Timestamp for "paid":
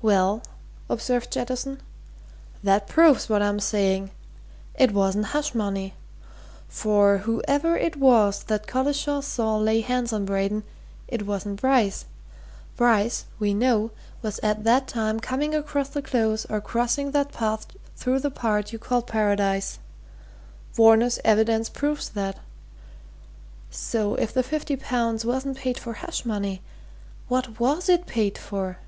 25.58-25.76, 28.06-28.38